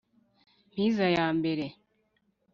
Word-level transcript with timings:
mpiza 0.71 1.05
ya 1.15 1.25
mbere. 1.37 1.65